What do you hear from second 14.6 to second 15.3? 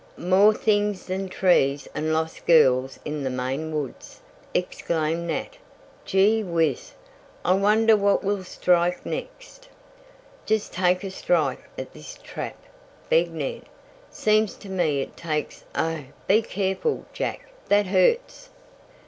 me it